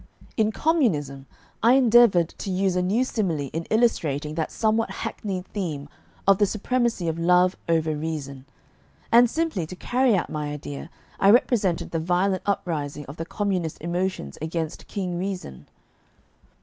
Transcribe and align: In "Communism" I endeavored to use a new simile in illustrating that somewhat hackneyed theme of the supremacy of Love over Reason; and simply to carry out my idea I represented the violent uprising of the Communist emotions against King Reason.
In 0.35 0.51
"Communism" 0.51 1.27
I 1.61 1.73
endeavored 1.73 2.29
to 2.39 2.49
use 2.49 2.75
a 2.75 2.81
new 2.81 3.03
simile 3.03 3.51
in 3.53 3.65
illustrating 3.65 4.33
that 4.33 4.51
somewhat 4.51 4.89
hackneyed 4.89 5.45
theme 5.49 5.87
of 6.25 6.39
the 6.39 6.47
supremacy 6.47 7.07
of 7.07 7.19
Love 7.19 7.55
over 7.69 7.95
Reason; 7.95 8.43
and 9.11 9.29
simply 9.29 9.67
to 9.67 9.75
carry 9.75 10.15
out 10.15 10.27
my 10.31 10.47
idea 10.53 10.89
I 11.19 11.29
represented 11.29 11.91
the 11.91 11.99
violent 11.99 12.41
uprising 12.47 13.05
of 13.05 13.17
the 13.17 13.25
Communist 13.27 13.79
emotions 13.79 14.39
against 14.41 14.87
King 14.87 15.19
Reason. 15.19 15.67